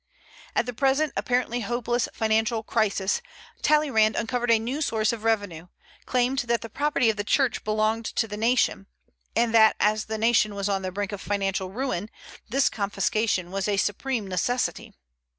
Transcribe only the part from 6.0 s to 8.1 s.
claimed that the property of the Church belonged